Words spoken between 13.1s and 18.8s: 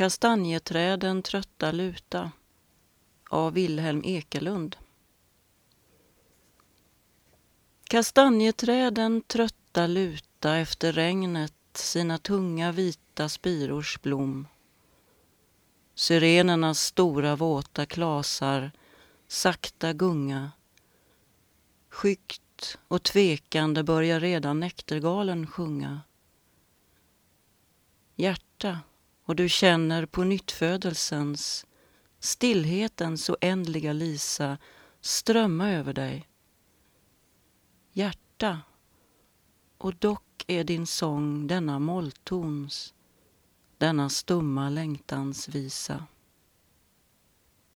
spirors blom. Syrenernas stora våta klasar